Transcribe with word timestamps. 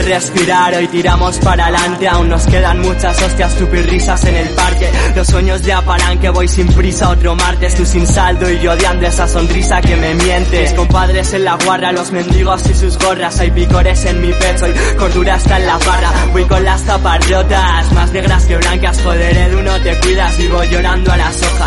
respirar. 0.00 0.74
Hoy 0.74 0.88
tiramos 0.88 1.38
para 1.40 1.66
adelante, 1.66 2.08
aún 2.08 2.28
nos 2.28 2.46
quedan 2.46 2.80
muchas 2.80 3.20
hostias, 3.20 3.56
risas 3.70 4.24
en 4.24 4.36
el 4.36 4.48
parque. 4.50 4.88
Los 5.14 5.26
sueños 5.26 5.62
ya 5.62 5.82
paran 5.82 6.18
que 6.18 6.30
voy 6.30 6.48
sin 6.48 6.66
prisa, 6.68 7.10
otro 7.10 7.34
martes, 7.34 7.74
tú 7.74 7.84
sin 7.84 8.06
saldo 8.06 8.50
y 8.50 8.60
yo 8.60 8.72
odiando 8.72 9.06
esa 9.06 9.28
sonrisa 9.28 9.80
que 9.80 9.96
me 9.96 10.14
miente. 10.14 10.62
Mis 10.62 10.72
compadres 10.72 11.32
en 11.34 11.44
la 11.44 11.56
guarra, 11.56 11.92
los 11.92 12.12
mendigos 12.12 12.66
y 12.70 12.74
sus 12.74 12.98
gorras, 12.98 13.38
hay 13.40 13.50
picores 13.50 14.04
en 14.04 14.20
mi 14.20 14.32
pecho 14.32 14.66
y 14.68 14.96
cordura 14.96 15.36
está 15.36 15.58
en 15.58 15.66
la 15.66 15.78
barra. 15.78 16.12
Voy 16.32 16.44
con 16.44 16.64
las 16.64 16.82
tapas 16.84 17.28
rotas, 17.28 17.92
más 17.92 18.12
negras 18.12 18.44
que 18.46 18.56
blancas, 18.56 19.00
joder, 19.02 19.36
Edu, 19.36 19.62
no 19.62 19.78
te 19.80 19.98
cuidas, 20.00 20.38
vivo 20.38 20.62
llorando 20.64 21.12
a 21.12 21.16
las 21.16 21.42
hojas. 21.42 21.61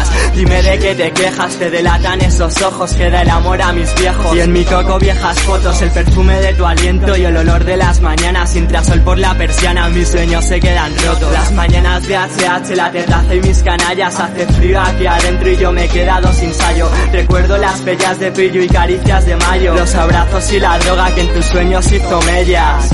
De 0.75 0.81
qué 0.81 0.93
te 0.93 1.11
quejas, 1.11 1.55
te 1.55 1.69
delatan 1.69 2.19
esos 2.19 2.61
ojos, 2.61 2.91
queda 2.95 3.21
el 3.21 3.29
amor 3.29 3.61
a 3.61 3.71
mis 3.71 3.95
viejos. 3.95 4.35
Y 4.35 4.41
en 4.41 4.51
mi 4.51 4.65
coco 4.65 4.99
viejas 4.99 5.39
fotos, 5.39 5.81
el 5.81 5.89
perfume 5.89 6.37
de 6.41 6.53
tu 6.53 6.65
aliento 6.65 7.15
y 7.15 7.23
el 7.23 7.37
olor 7.37 7.63
de 7.63 7.77
las 7.77 8.01
mañanas, 8.01 8.51
sin 8.51 8.67
sol 8.83 8.99
por 8.99 9.17
la 9.17 9.33
persiana, 9.35 9.87
mis 9.87 10.09
sueños 10.09 10.43
se 10.43 10.59
quedan 10.59 10.93
rotos. 10.97 11.31
Las 11.31 11.53
mañanas 11.53 12.05
de 12.05 12.17
HH, 12.17 12.75
la 12.75 12.91
terraza 12.91 13.35
y 13.35 13.39
mis 13.39 13.63
canallas, 13.63 14.19
hace 14.19 14.45
frío 14.47 14.81
aquí 14.81 15.07
adentro 15.07 15.49
y 15.49 15.55
yo 15.55 15.71
me 15.71 15.85
he 15.85 15.87
quedado 15.87 16.33
sin 16.33 16.53
sallo. 16.53 16.89
Recuerdo 17.13 17.57
las 17.57 17.81
bellas 17.85 18.19
de 18.19 18.31
pillo 18.33 18.61
y 18.61 18.67
caricias 18.67 19.25
de 19.25 19.37
mayo, 19.37 19.75
los 19.75 19.95
abrazos 19.95 20.51
y 20.51 20.59
la 20.59 20.77
droga 20.79 21.15
que 21.15 21.21
en 21.21 21.33
tus 21.33 21.45
sueños 21.45 21.89
hizo 21.89 22.21
mellas. 22.23 22.89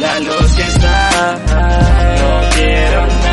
la 0.00 0.20
luz 0.20 0.54
que 0.54 0.62
está, 0.62 1.38
no 2.18 2.50
quiero 2.54 3.23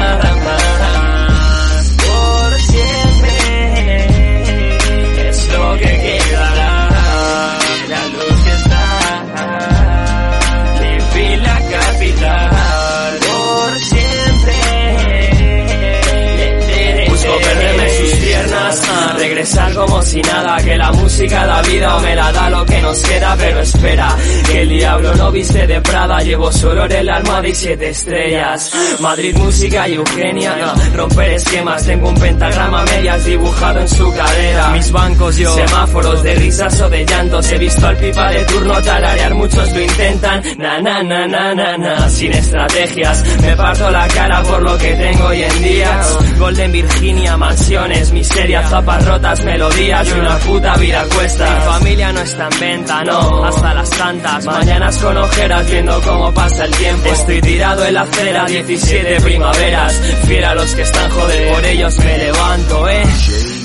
regresar 19.41 19.73
como 19.73 19.99
si 20.03 20.21
nada, 20.21 20.57
que 20.57 20.77
la 20.77 20.91
música 20.91 21.47
da 21.47 21.61
vida 21.63 21.97
o 21.97 21.99
me 21.99 22.15
la 22.15 22.31
da 22.31 22.47
lo 22.51 22.63
que 22.63 22.79
nos 22.79 23.01
queda, 23.01 23.35
pero 23.39 23.59
espera, 23.61 24.15
que 24.45 24.61
el 24.61 24.69
diablo 24.69 25.15
no 25.15 25.31
viste 25.31 25.65
de 25.65 25.81
Prada, 25.81 26.19
llevo 26.19 26.51
solo 26.51 26.85
en 26.85 26.91
el 26.91 27.09
alma 27.09 27.41
y 27.47 27.55
siete 27.55 27.89
estrellas. 27.89 28.71
Madrid, 28.99 29.35
música 29.35 29.89
y 29.89 29.95
Eugenia, 29.95 30.75
romper 30.95 31.31
esquemas, 31.31 31.83
tengo 31.83 32.09
un 32.09 32.15
pentagrama 32.19 32.83
medias 32.85 33.25
dibujado 33.25 33.79
en 33.79 33.87
su 33.87 34.13
cadera. 34.13 34.69
Mis 34.69 34.91
bancos 34.91 35.35
yo, 35.37 35.55
semáforos 35.55 36.21
de 36.21 36.35
risas 36.35 36.81
o 36.81 36.89
de 36.89 37.03
llantos, 37.03 37.51
he 37.51 37.57
visto 37.57 37.87
al 37.87 37.97
pipa 37.97 38.29
de 38.29 38.45
turno 38.45 38.79
tararear, 38.83 39.33
muchos 39.33 39.73
lo 39.73 39.81
intentan, 39.81 40.43
na 40.59 40.79
na 40.79 41.01
na 41.01 41.25
na 41.25 41.55
na 41.55 41.77
na, 41.77 42.09
sin 42.09 42.31
estrategias, 42.31 43.23
me 43.41 43.55
parto 43.55 43.89
la 43.89 44.07
cara 44.07 44.43
por 44.43 44.61
lo 44.61 44.77
que 44.77 44.93
tengo 44.93 45.25
hoy 45.25 45.41
en 45.41 45.63
día. 45.63 46.01
Golden 46.37 46.71
Virginia, 46.71 47.37
mansiones, 47.37 48.11
miserias, 48.11 48.69
zapas 48.69 49.03
rotas, 49.31 49.45
melodías 49.45 50.07
y 50.07 50.11
una 50.11 50.37
puta 50.37 50.75
vida 50.75 51.05
cuesta. 51.15 51.55
Mi 51.55 51.61
familia 51.61 52.13
no 52.13 52.21
está 52.21 52.49
en 52.51 52.59
venta, 52.59 53.03
no, 53.03 53.43
hasta 53.43 53.73
las 53.73 53.89
tantas. 53.89 54.45
Mañanas 54.45 54.97
con 54.97 55.17
ojeras 55.17 55.71
viendo 55.71 56.01
cómo 56.01 56.33
pasa 56.33 56.65
el 56.65 56.71
tiempo. 56.71 57.09
Estoy 57.09 57.41
tirado 57.41 57.85
en 57.85 57.93
la 57.93 58.01
acera, 58.01 58.45
17 58.45 59.21
primaveras. 59.21 59.93
Fiel 60.27 60.45
a 60.45 60.55
los 60.55 60.75
que 60.75 60.81
están, 60.81 61.11
joder, 61.11 61.53
por 61.53 61.65
ellos 61.65 61.97
me 61.99 62.17
levanto, 62.17 62.89
eh. 62.89 63.03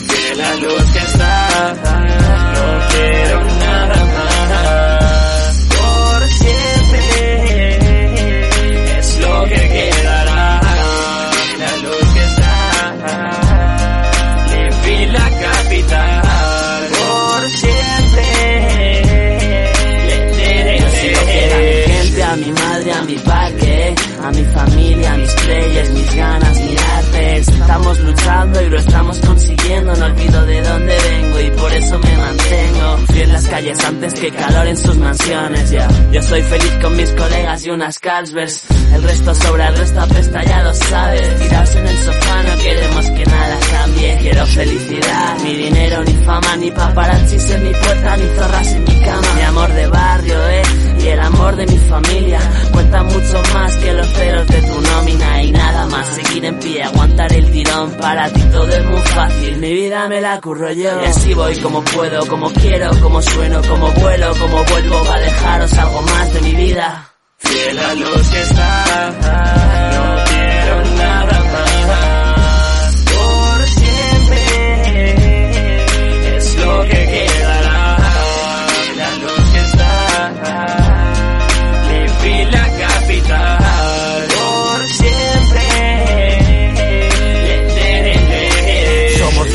Que 0.09 0.37
la 0.37 0.55
luz 0.57 0.93
que 0.93 0.99
está, 0.99 1.75
madre, 22.67 22.93
a 22.93 23.03
mi 23.03 23.15
parque, 23.17 23.95
a 24.23 24.31
mi 24.31 24.45
familia, 24.45 25.13
a 25.13 25.17
mis 25.17 25.35
players, 25.35 25.91
mis 25.91 26.15
ganas, 26.15 26.61
mi 26.61 26.77
arte. 26.77 27.37
Estamos 27.37 28.01
luchando 28.01 28.63
y 28.63 28.71
lo 28.71 28.79
estamos 28.79 29.19
consiguiendo. 29.21 29.95
No 29.97 30.07
olvido 30.07 30.47
de 30.47 30.63
dónde 30.63 30.97
vengo 31.09 31.41
y 31.41 31.51
por 31.51 31.73
eso 31.73 31.99
me 31.99 32.17
mantengo. 32.17 32.97
Fui 33.07 33.21
en 33.21 33.33
las 33.33 33.47
calles 33.47 33.85
antes 33.85 34.15
que 34.15 34.31
calor 34.31 34.67
en 34.67 34.77
sus 34.77 34.97
mansiones. 34.97 35.75
Yo 36.13 36.23
soy 36.23 36.43
feliz 36.43 36.73
con 36.83 36.97
mis 36.97 37.13
colegas 37.13 37.67
y 37.67 37.71
unas 37.71 37.99
Carlsbergs. 37.99 38.63
El 38.95 39.03
resto 39.03 39.35
sobra, 39.35 39.69
el 39.69 39.77
resto 39.77 40.01
apesta, 40.01 40.45
ya 40.45 40.63
lo 40.63 40.75
sabes. 40.75 41.29
Para 58.07 58.29
ti 58.31 58.41
todo 58.53 58.69
es 58.69 58.85
muy 58.85 59.01
fácil. 59.01 59.57
Mi 59.57 59.73
vida 59.75 60.09
me 60.09 60.21
la 60.21 60.41
curro 60.41 60.71
yo. 60.71 61.03
Y 61.03 61.07
así 61.07 61.35
voy 61.35 61.59
como 61.59 61.83
puedo, 61.83 62.25
como 62.29 62.53
quiero, 62.53 62.89
como 63.03 63.21
sueno, 63.21 63.61
como 63.63 63.91
vuelo, 63.91 64.33
como 64.39 64.65
vuelvo. 64.65 65.13
A 65.13 65.19
dejaros 65.19 65.73
algo 65.73 66.03
más 66.03 66.33
de 66.35 66.41
mi 66.43 66.55
vida. 66.55 67.11
Fiel 67.39 67.79
a 67.79 67.95
los 67.95 68.29
que 68.29 68.41
está, 68.43 69.13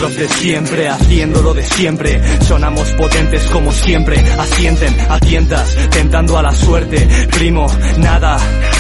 los 0.02 0.16
de 0.16 0.28
siempre, 0.28 0.90
haciendo 0.90 1.42
lo 1.44 1.54
de 1.54 1.64
siempre. 1.64 2.22
Sonamos 2.42 2.92
potentes 2.94 3.44
como 3.52 3.72
siempre. 3.72 4.18
Asienten 4.20 5.00
a 5.10 5.20
tientas, 5.20 5.78
tentando 5.92 6.38
a 6.38 6.42
la 6.42 6.54
suerte. 6.54 7.08
Primo, 7.32 7.68
nada, 7.98 8.38
nada 8.38 8.71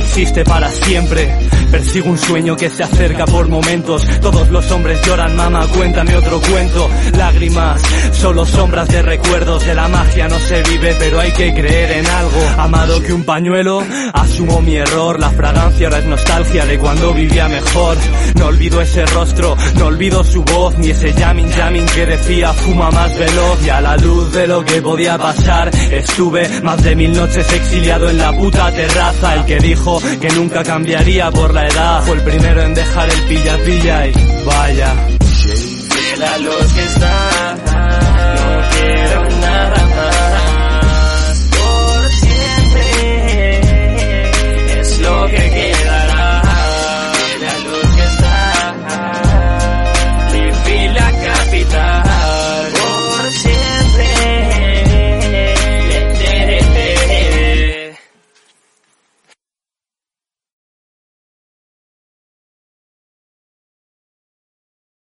existe 0.00 0.44
para 0.44 0.70
siempre. 0.70 1.32
Persigo 1.70 2.10
un 2.10 2.18
sueño 2.18 2.56
que 2.56 2.68
se 2.68 2.82
acerca 2.82 3.26
por 3.26 3.48
momentos. 3.48 4.04
Todos 4.20 4.50
los 4.50 4.68
hombres 4.72 5.00
lloran, 5.06 5.36
mamá, 5.36 5.66
cuéntame 5.68 6.16
otro 6.16 6.40
cuento. 6.40 6.90
Lágrimas, 7.16 7.80
solo 8.12 8.44
sombras 8.44 8.88
de 8.88 9.02
recuerdos. 9.02 9.64
De 9.64 9.74
la 9.74 9.86
magia 9.86 10.28
no 10.28 10.38
se 10.38 10.62
vive, 10.64 10.96
pero 10.98 11.20
hay 11.20 11.30
que 11.30 11.54
creer 11.54 11.92
en 11.92 12.06
algo. 12.06 12.40
Amado 12.58 13.00
que 13.02 13.12
un 13.12 13.24
pañuelo, 13.24 13.84
asumo 14.12 14.60
mi 14.60 14.76
error. 14.76 15.20
La 15.20 15.30
fragancia 15.30 15.86
ahora 15.86 15.98
es 15.98 16.06
nostalgia 16.06 16.66
de 16.66 16.78
cuando 16.78 17.14
vivía 17.14 17.48
mejor. 17.48 17.96
No 18.34 18.46
olvido 18.46 18.80
ese 18.80 19.06
rostro, 19.06 19.56
no 19.76 19.86
olvido 19.86 20.24
su 20.24 20.42
voz, 20.42 20.76
ni 20.78 20.90
ese 20.90 21.12
jamming 21.12 21.50
jamming 21.52 21.86
que 21.86 22.06
decía 22.06 22.52
fuma 22.52 22.90
más 22.90 23.16
veloz. 23.16 23.64
Y 23.64 23.68
a 23.68 23.80
la 23.80 23.96
luz 23.96 24.32
de 24.32 24.46
lo 24.48 24.64
que 24.64 24.82
podía 24.82 25.16
pasar, 25.18 25.70
estuve 25.90 26.48
más 26.62 26.82
de 26.82 26.96
mil 26.96 27.12
noches 27.12 27.52
exiliado 27.52 28.10
en 28.10 28.18
la 28.18 28.32
puta 28.32 28.72
terraza. 28.72 29.36
El 29.36 29.44
que 29.44 29.58
dijo 29.58 29.89
que 29.98 30.30
nunca 30.30 30.62
cambiaría 30.62 31.30
por 31.30 31.52
la 31.52 31.66
edad 31.66 32.02
fue 32.04 32.16
el 32.16 32.22
primero 32.22 32.62
en 32.62 32.74
dejar 32.74 33.08
el 33.10 33.22
pilla 33.22 33.58
pilla 33.64 34.06
y 34.06 34.12
vaya. 34.44 34.94
Que 36.74 36.82
está, 36.84 37.49